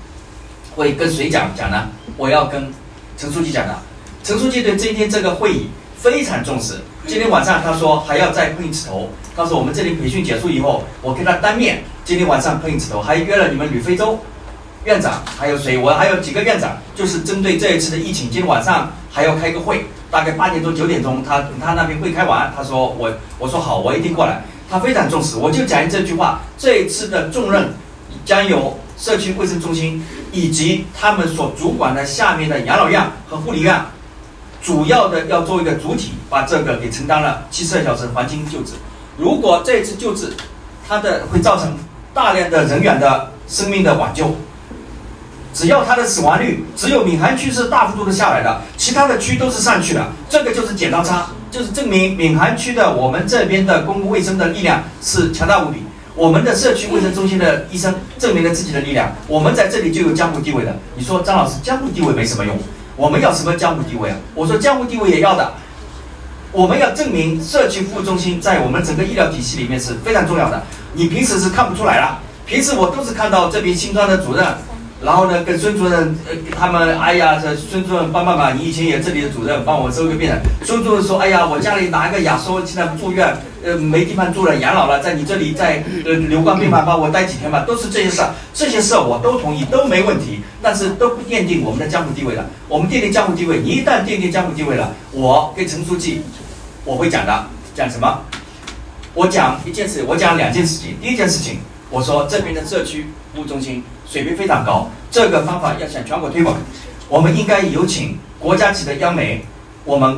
[0.76, 1.89] 会跟谁讲讲呢？
[2.15, 2.71] 我要跟
[3.17, 3.76] 陈书记讲的。
[4.23, 6.75] 陈书记对今天这个会议非常重视。
[7.07, 14.19] 今天晚上他说还要再碰一次头，他说我们这里培训结束以后，我跟他当面今天晚上碰一次头，还约了你们吕非洲。
[14.86, 15.77] 院长还有谁？
[15.77, 24.43] 我还有几个院长，就是针对这一次的疫情，今天晚上还要开个会，大概八点钟九点钟，他他那边会开完，他说我我说好，我一定过来。
[24.69, 27.73] 他非常重视，我就讲这句话，这一次的重任
[28.23, 33.79] 将由社区卫生中心以及他们所主管的下面的养老院和护理院，
[34.62, 38.74] 主要的要做一个主体，把这个给承担了七十二小时黄金救治。
[39.17, 40.34] 如果这一次救治，
[40.88, 41.76] 它的会造成
[42.13, 44.36] 大量的人员的生命的挽救。
[45.54, 55.84] 只要它的死亡率只有闵行区是大幅度的下来的，其他的区都是上去的，这个就是剪刀差，就是证明闵行区的我们这边的公共卫生的力量是强大无比。
[56.15, 60.74] 我们的社区卫生中心的医生证明了自己的力量，我们在这里就有江湖地位的。
[60.95, 62.58] 你说张老师江湖地位没什么用，
[63.01, 64.17] 我们要什么江湖地位啊？
[64.35, 65.53] 我说江湖地位也要的，
[66.51, 70.61] 我们要证明社区服务中心在我们整个医疗体系里面是非常重要的。
[70.93, 74.45] 你平时是看不出来了，平时我都是看到这边新装的主任。
[75.03, 80.39] 然后呢，跟孙主任，呃，他们，哎呀，这孙主任帮帮忙，你以前也这里的主任，帮我收个病人。
[80.63, 92.45] 孙主任说，哎呀，我家里拿一个牙收，现在住院，呃，没地方住了，养老了，在你这里，在呃留观病房，帮我待几天吧，都是这些事儿，这些事儿我都同意，都没问题，但是都不奠定我们的江湖地位的。
[92.67, 96.21] 我们奠定江湖地位，你一旦奠定江湖地位了，我跟陈书记，
[96.85, 98.19] 我会讲的，讲什么？
[99.15, 100.95] 我讲一件事，我讲两件事情。
[101.01, 101.57] 第一件事情，
[101.89, 103.83] 我说这边的社区服务中心。
[104.12, 106.58] 水平非常高，这个方法要向全国推广。
[107.08, 109.45] 我们应该有请国家级的央媒，
[109.86, 110.17] 我们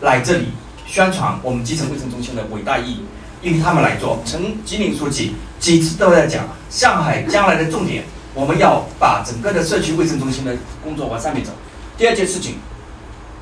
[0.00, 0.46] 来这里
[0.86, 3.04] 宣传我们基层卫生中心的伟大意义，
[3.42, 4.22] 由他们来做。
[4.24, 11.52] 陈吉宁书记几次都在讲，上海将来的重点，我们要把整个的社区卫生中心的工作往上面走。
[11.98, 12.54] 第二件事情，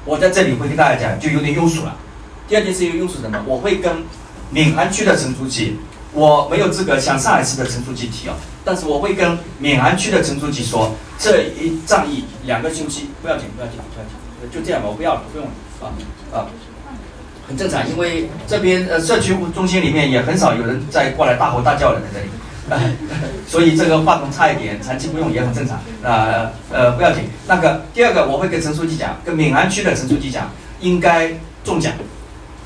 [0.04, 1.94] 我在这里会跟大家讲，就有点庸俗了。
[2.48, 3.40] 第二件事情庸俗什么？
[3.46, 4.02] 我会跟
[4.50, 5.76] 闵行区的陈书记。
[6.14, 14.14] 我没有资格向上海市的陈书记提哦，但是我会跟闵行区的陈书记说，这一仗义两个星期不要紧，不要紧，不要紧，
[14.52, 15.90] 就这样吧，我不要了，不用了，啊
[16.32, 16.46] 啊，
[17.48, 22.94] 很正常，因为这边呃社区中心里面也很少有人再过来大吼大叫的在这里，
[23.48, 27.24] 所以这个话筒差一点，长期不用也很正常，啊呃不要紧。
[27.48, 30.48] 那个第二个我会跟陈书记讲，跟闵行区的陈书记讲，
[30.80, 31.32] 应该
[31.64, 31.92] 中奖。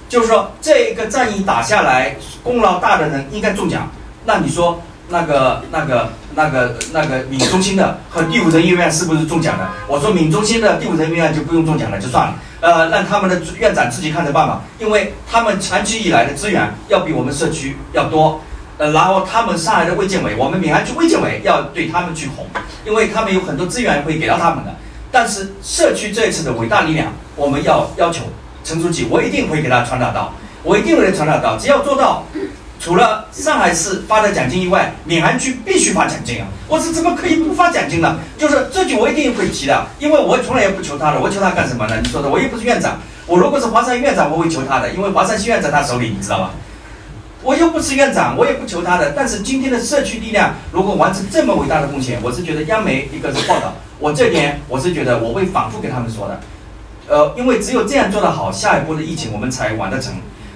[0.09, 3.91] 就是说，这一个战役打下来，功劳大的人应该中奖。
[4.25, 9.69] 那你说，那个、那个、那个、那个闽中心的和第五人民医院是不是中奖的？
[9.87, 12.35] 我说闽中心的第五人民医院就不用中奖了，就算了。
[12.61, 18.41] 呃，让他们的院长自己看着办吧，因为他们长期以来的资源要比我们社区要多。
[18.79, 22.47] 呃，然后他们上海的卫健委，我们闵行区卫健委要对他们去哄，
[22.87, 24.75] 因为他们有很多资源会给到他们的。
[25.11, 28.25] 但是社区这一次的伟大力量，我们要要求。
[28.69, 30.31] 陈书记，我一定会给他传达到，
[30.63, 31.57] 我一定会传达到。
[31.57, 32.23] 只要做到，
[32.79, 36.47] 除了上海市发的奖金以外，闵行区必须发奖金啊！
[36.69, 38.19] 我是怎么可以不发奖金呢？
[38.37, 41.99] 就是这句我一定会提的，因为我从来也不求他的，我求他干什么呢？
[42.03, 46.51] 你说的，我又不是院长，我如果是华山院长，我会求他的，因为华山医院在他手里，你知道吧？
[47.43, 49.13] 我又不是院长，我也不求他的。
[49.17, 56.39] 但是今天的社区力量如果完成这么伟大的贡献，我是觉得央媒一个是报道，我这点我是觉得我会反复跟他们说的。
[57.09, 60.13] 呃，因为只有这样做得好，下一波的疫情我们才完得成。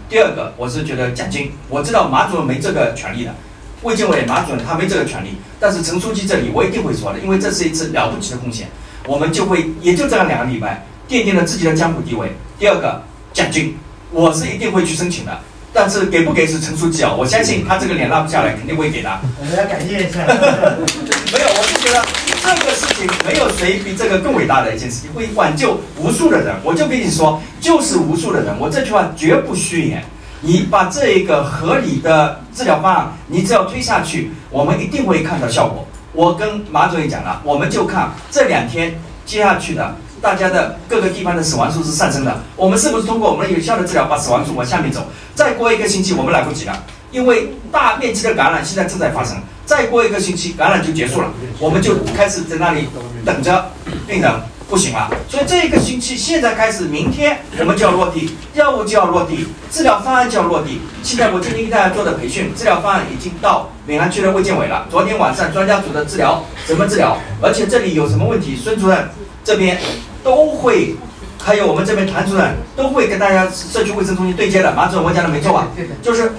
[0.08, 3.34] 第二个，我是觉得奖金，我知道马主任没这个权利的，
[3.82, 8.68] 卫健委马主任他没这个权利，但是陈书记这里我一定会说的，因为这是一次了不起的贡献，
[9.06, 12.30] 我们就会也就这样两个礼拜奠定了自己的江湖地位。
[12.58, 13.74] 第二个奖金，
[14.10, 15.40] 我是一定会去申请的，
[15.72, 19.10] 但是给不给是陈书记啊，我相信他这个脸拉不下来，肯定会给的。
[19.40, 20.20] 我们要感谢一下。
[21.32, 22.04] 没有，我是觉得
[22.42, 26.54] 这个事情没有谁比这个更伟大的一件事情，会挽救无数的人。
[26.64, 30.04] 我就跟你说，就是无数的人，我这句话绝不虚言。
[30.40, 35.86] 你把这一个合理的治疗方案，你只要推下去，我们一定会看到效果。
[36.12, 38.92] 我跟马主任讲了，我们就看这两天
[39.24, 45.06] 接下去的，大家的各个地方的死亡数是上升的，我们是不是通过我们有效的治疗把死亡数往下面走？
[45.34, 49.36] 再过一个星期，我们来不及了，因为大面积的感染现在正在发生。
[49.64, 52.88] 再过一个星期，感染就结束了，我们就开始在那里
[53.24, 53.70] 等着
[54.06, 54.30] 病人。
[54.70, 60.80] 不行了，所以这一个星期现在开始，明天我们就要落地，药物就要落地，治疗方案就要落地。
[61.02, 64.86] 现在我今天给大家做的培训，治疗方案已经到闵行区的卫健委了。
[64.90, 67.18] 昨天晚上专家组的治疗怎么治疗？
[67.42, 69.10] 而且这里有什么问题，孙主任
[69.44, 69.78] 这边
[70.24, 70.96] 都会，
[71.44, 74.72] 还有我们这边谭主任都会跟大家社区卫生中心对接的。
[74.72, 75.68] 马主任，我讲的没错吧？
[76.00, 76.32] 就是。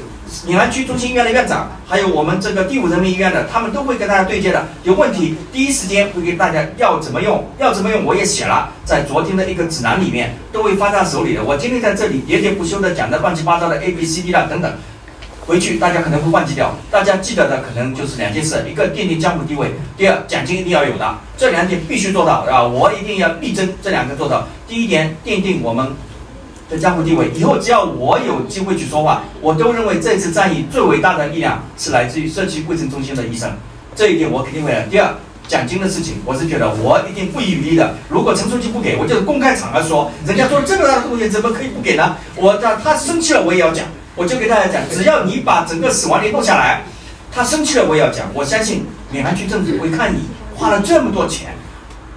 [0.47, 4.65] 闵行区中心医院的院长，还有我们这个第五人民医院的，他们都会跟大家对接的。
[4.83, 11.43] 有问题，第一时间会给大家要怎么用，要怎么用，我也写了，在昨天的一个指南里面都会发到手里的。
[11.43, 14.73] 我今天在这里喋喋不休的讲的乱七八糟的 A B C D 啦等等，
[15.45, 22.63] 回去大家可能会忘记掉，大家记得的可能就是两件事：一个奠定江湖地位，第二奖金一定要有的，这两点必须做到啊！
[22.63, 24.47] 我一定要力争这两个做到。
[24.67, 25.93] 第一点，奠定我们。
[26.73, 33.51] 的江湖地位，以后只要我有机会去说话，我都认为这次战役最伟大的力量是来自于社区卫生中心的医生，
[33.95, 34.73] 这一点我肯定会。
[34.89, 35.13] 第二，
[35.47, 37.93] 奖金的事情，我是觉得我一定不遗余力的。
[38.09, 42.15] 如果陈书记不给我，就是公开场合说，人家做了这么大的贡献，怎么可以不给呢？
[42.35, 43.85] 我他他生气了，我也要讲。
[44.15, 46.83] 我就给大家讲，只要你把整个死亡率弄下来，
[47.31, 48.25] 他生气了，我也要讲。
[48.33, 50.19] 我相信闵行区政府会看你
[50.55, 51.55] 花了这么多钱。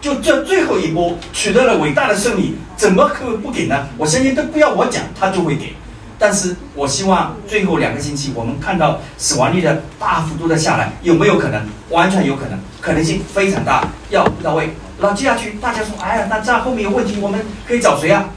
[0.01, 3.87] 就这最后一波取得了伟大的胜利，怎么可不给呢？
[3.97, 5.75] 我相信都不要我讲，他就会给。
[6.19, 11.61] 但是我希望最后两个星期，我们看到死亡率的大幅度的下来，有没有可能？
[11.91, 14.75] 完全有可能，可能性非常大，要到位。
[14.99, 18.31] 那接下去大家说，哎呀，那这样后面有问题，我们可以找谁啊？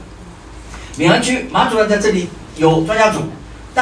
[0.96, 3.20] 闵行区马主任在这里有专家组，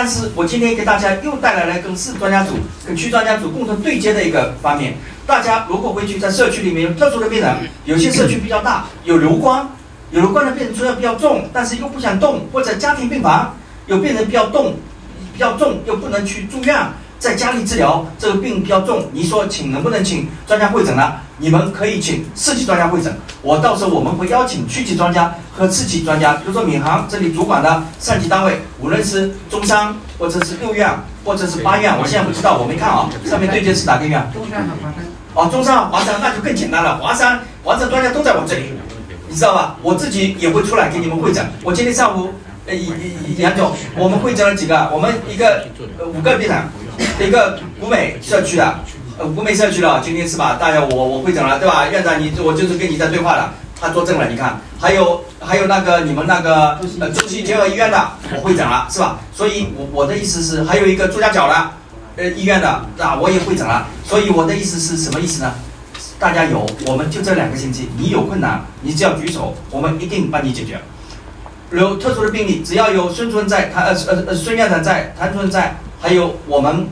[0.01, 2.55] 但是我今天给大家又带来了跟市专家组、
[2.87, 4.95] 跟区专家组共同对接的一个方面。
[5.27, 7.53] 大家如果回去在社区里面有特殊的病人，
[7.85, 9.69] 有些社区比较大， 有流光，
[10.13, 13.57] 有流光的病人出现比较重，但是又不想动，或者家庭病房
[13.89, 14.77] 有病人比较动，
[15.33, 16.77] 比较重又不能去住院，
[17.19, 21.15] 在家里治疗，这个病比较重，你说请能不能请专家会诊呢？
[21.39, 30.91] 你们可以请市级专家会诊，我到时候我们会邀请区级专家和市级专家，比如说闵行这里主管的上级单位，无论是中山或者是六院
[31.25, 34.25] 或者是八院，我现在不知道，我没看啊，上面对接是哪个院？
[34.33, 35.05] 中山和华山。
[35.35, 36.99] 哦，中山、华山那就更简单了。
[36.99, 38.73] 华山、华山专家都在我这里，
[39.29, 39.77] 你知道吧？
[39.83, 41.47] 我自己也会出来给你们会诊。
[41.63, 42.33] 我今天上午，
[42.67, 42.75] 呃，
[43.37, 44.91] 杨总，我们会诊了几个？
[44.93, 45.65] 我们一个
[45.99, 46.59] 呃五个病人，
[47.21, 48.79] 一个古美社区的，
[49.19, 50.57] 呃古美社区的，今天是吧？
[50.61, 51.87] 大家我我会诊了，对吧？
[51.89, 59.19] 院长你我就是跟你在对话的，他作证了，你看，还有还有那个你们那个呃中西结合医院的，我会诊了，是吧？
[59.35, 61.71] 所以我我的意思是，还有一个朱家角的。
[62.21, 65.55] 呃，医院的啊，我也会诊了，所以我的意思是什么意思呢？
[66.19, 70.81] 大家有，我们就这两个星期，你有困难，你只要举手，我们一定帮你解决。
[71.71, 76.87] 有特殊的病例，只要有孙主任在，谭呃呃呃孙院长在，谭主任在，还有我们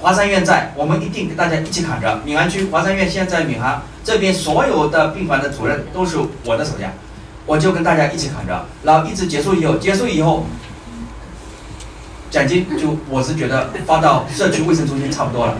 [0.00, 2.20] 华山院在，我们一定跟大家一起扛着。
[2.24, 6.92] 闵行区华山院现在闵行这边所有的病房的主任都是我的手下，
[7.46, 10.44] 我就跟大家一起扛着，然后一直结束以后，结束以后。
[12.32, 15.54] 奖金就我是觉得发到社区卫生中心差不多了，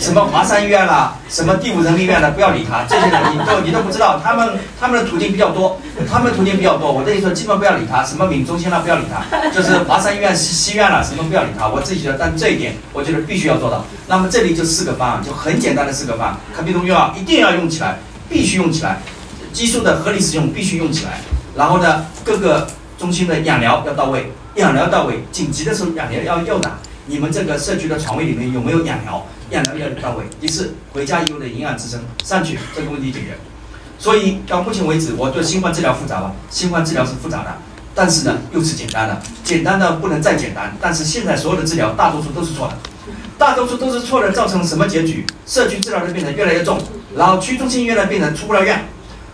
[0.00, 5.78] 什么华山医院啦，什么第五人民医院的，不要理他，这些人你都你都不知道，他们他们的途径比较多，
[6.10, 13.84] 他们的途径比较多，我这里说基本不要理他，什么闽中心啦不要理他，就是华山医院西西院啦，什么不要理他，我自己觉得，但这一点我觉得必须要做到。
[14.08, 17.98] 那么这里就四个方案，就很简单的四个方案，看病毒用药一定要用起来，
[18.30, 18.98] 必须用起来，
[19.52, 21.20] 激素的合理使用必须用起来，
[21.54, 22.66] 然后呢各个
[22.98, 24.32] 中心的养疗要到位。
[24.56, 26.78] 养疗到位，紧急的时候养疗要要打。
[27.06, 29.26] 你们这个社区的床位里面有没有养疗？
[29.50, 30.24] 养疗要到位。
[30.40, 33.36] 第四，回家以后的营养支撑上去，这个问题解决。
[33.98, 36.32] 所以到目前为止，我对新冠治疗复杂吧？
[36.50, 37.52] 新冠治疗是复杂的，
[37.94, 40.74] 但是呢又是简单的，简单的不能再简单。
[40.80, 42.76] 但是现在所有的治疗大多数都是错的，
[43.36, 45.26] 大多数都是错的，造成什么结局？
[45.46, 46.80] 社区治疗的病人越来越重，
[47.16, 48.84] 然后区中心医院的病人出不了院。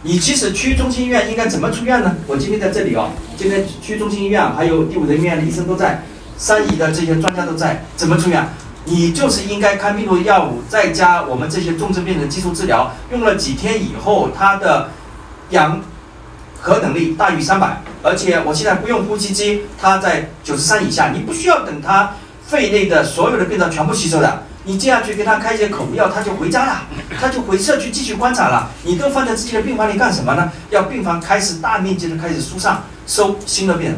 [0.02, 2.16] 你其实区中心医院应该怎么出院呢？
[2.26, 6.02] 我今天在这里哦，今天区中心医院还有第五人民医院的医生都在，
[6.38, 8.48] 三乙的这些专家都在，怎么出院？
[8.86, 14.88] 你就是应该看病毒药物，再加我们这些重症病人基础治疗，用了几天以后，他的
[15.50, 15.78] 氧
[16.58, 22.14] 核能力大于三百，而且我现在不用呼吸机，它在九十三以下，你不需要等他
[22.46, 26.82] 肺内的所有的病灶全部吸收的，你接下去给他开一些口服药，他就回家了，
[27.18, 28.70] 他就回社区继续观察了。
[28.84, 30.52] 你都放在自己的病房里干什么呢？
[30.70, 33.96] 要病房开始大面积的开始疏散，收新的病人。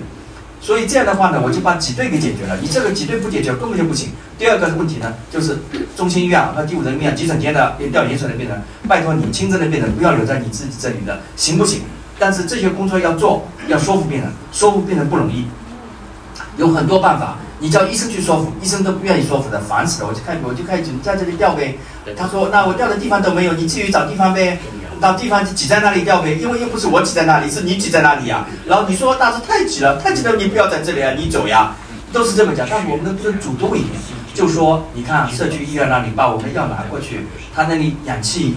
[0.61, 2.57] 所以这样的话呢，我就把挤兑给解决了。
[2.63, 4.11] 你这个挤兑不解决，根本就不行。
[4.39, 5.59] 第二个问题呢，就是
[5.97, 11.81] 中心医院和第五人民医院急诊间的调盐水的病人，拜托你轻症的病人不要留在你自己这里的，行不行？
[12.21, 15.47] 但是这些工作要做，要说服病人，说服病人不容易，
[16.57, 17.37] 有很多办法。
[17.63, 20.09] 你叫医生去说服，医生都不愿意说服的，烦死了。
[20.09, 21.79] 我就开，我就开始在这里吊呗。
[22.17, 24.59] 他说，那我吊的地方都没有，你至于找地方呗。
[25.01, 28.45] 到地方挤在那里吊呗，因为又不是我挤在那里，是你挤在那里呀。
[28.67, 31.77] 然后你说大师太挤了，太挤了，你不要在这里啊，你走呀，
[32.13, 32.67] 都是这么讲。
[32.69, 33.95] 但我们能不能主动一点？
[34.35, 38.57] 就说你看社区医院那里把我们的药拿过去，他那里氧气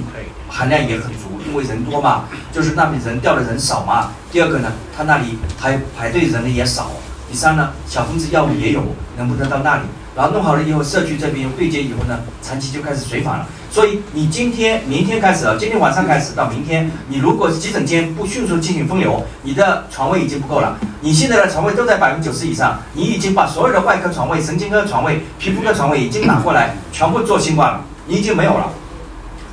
[0.50, 4.10] 含量也很足，因为人多嘛，就是那边人吊的人少嘛。
[4.32, 6.90] 第二个呢，他那里排排队人呢也少。
[7.30, 8.84] 第三呢，小分子药物也有，
[9.18, 9.84] 能不能到那里？
[10.16, 13.46] 然后弄好了以后，社区这边对接以后呢，长期就开始随访了。
[13.70, 20.78] 所以你今天、明天开始啊，今天晚上开始到明天，你如果是急诊间不迅速进行分流，你的床位已经不够了。
[21.02, 28.72] 你现在的床位都在百分之九十以上，你已经把所有的外科床位、神经科床位、皮肤科床位已经拿过来，全部做新冠了，你已经没有了。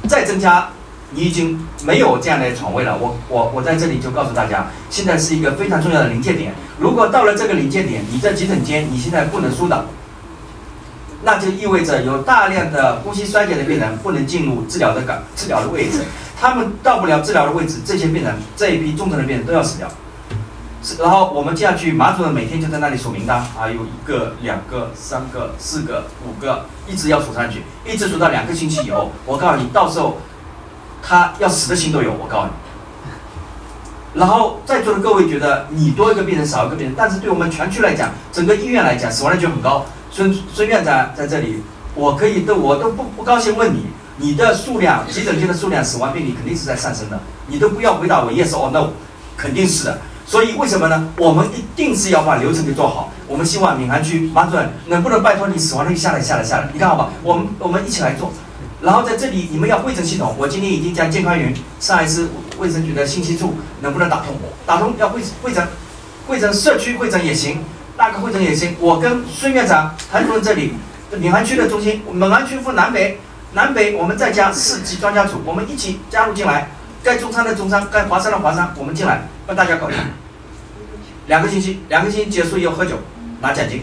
[0.07, 0.69] 再增加，
[1.11, 2.97] 你已经没有这样的床位了。
[2.99, 6.55] 我我我在这里就告诉大家，现在是一个非常重要的临界点。
[6.79, 9.85] 如果到了这个临界点，你在急诊间你现在不能疏导。
[11.25, 16.01] 那就意味着有大量的呼吸衰竭的病人不能进入治疗的岗治疗的位置，
[16.41, 19.89] 他们到不了治疗的位置，这些病人这一批重症的病人都要死掉。
[20.83, 30.19] 是，然后我们接下去马主任每天就在那里数名单，啊，有一个、两个、三个、四个、五个，一直要数上去，一直数到两个星期以后，我告诉你，到时候
[31.03, 32.53] 他要死的心都有，我告诉你。
[34.15, 39.87] 然后在座的各位觉得你多一个病人少一个病人，但是对我们全区来讲，整个医院来讲，死亡率就很高。
[40.11, 41.63] 孙孙院长在这里，
[41.95, 43.87] 我可以都我都不不高兴问你，
[44.19, 48.91] 你的数量急诊间的数量死亡病例肯定是在上升的，你都不要回答我 yes or no，
[49.37, 49.99] 肯定是的。
[50.27, 51.09] 所以为什么呢？
[51.17, 53.11] 我们一定是要把流程给做好。
[53.27, 56.69] 我们希望闵行区马主任能不能拜托你死亡率下来下来下来？
[56.73, 58.31] 你看好吧，我们我们一起来做。
[58.83, 62.27] 然后在这里你们要会诊系统，我今天已经将健康云上海市
[62.59, 64.37] 卫生局的信息处能不能打通？
[64.67, 65.67] 打通要会会诊，
[66.27, 67.61] 会诊社区会诊也行。
[67.97, 70.73] 大个会诊也行，我跟孙院长、谭主任这里，
[71.21, 73.21] 闵行区的中心，闵行区分南北，
[73.53, 76.71] 南北我们再加市级专家组，我们一起加入进来，
[77.05, 79.97] 该中山的中山，该华山的华山，我们进来帮大家搞定。
[81.29, 82.97] 两个星期，两个星期结束以后喝酒，
[83.41, 83.83] 拿奖金，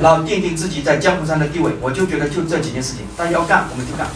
[0.00, 1.72] 然后奠定自己在江湖上的地位。
[1.80, 4.06] 我就觉得就这几件事情，大家要干我们就干。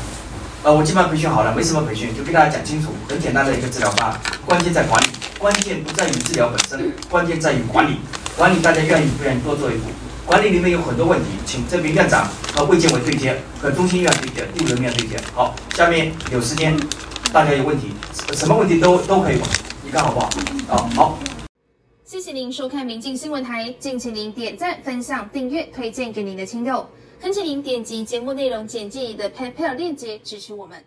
[0.62, 5.06] 呃，我基本上培训好了，没什么培训，就跟大家讲清楚，很简单的一个治疗方案，关键在管理，
[5.38, 7.96] 关键不在于治疗本身，关键在于管理。
[8.36, 9.88] 管理大家愿意不愿意多做一步？
[10.26, 15.16] 管理里面有很多问题，请这边院长和卫健委对接，和中心医院对接，第五人院对接。
[15.34, 16.78] 好，下面有时间，
[17.32, 17.94] 大家有问题，
[18.34, 19.42] 什么问题都都可以问，
[19.82, 20.30] 你看好不好？
[20.68, 21.18] 啊，好。
[22.10, 26.84] 谢谢您收看《明镜新闻台》，敬请您点赞、分享、订阅、推荐给您的亲友，
[27.20, 30.84] 恳请您点击节目内容简介里的 PayPal 链接支持我们。